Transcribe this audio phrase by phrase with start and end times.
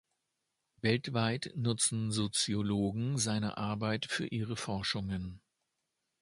[0.81, 5.41] Weltweit nutzen Soziologen seine Arbeit für ihre Forschungen.